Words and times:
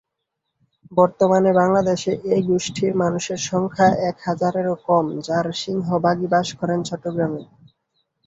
বর্তমানে 0.91 1.49
বাংলাদেশে 1.53 2.11
এ 2.27 2.47
গোষ্ঠীর 2.47 2.93
মানুষের 2.95 3.39
সংখ্যা 3.49 3.87
এক 4.09 4.15
হাজারেরও 4.27 4.75
কম, 4.87 5.05
যার 5.27 5.45
সিংহভাগই 5.61 6.27
বাস 6.33 6.47
করেন 6.59 6.79
চট্টগ্রামে। 6.83 7.43